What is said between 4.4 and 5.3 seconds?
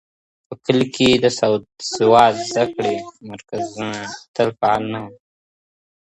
فعال نه وو.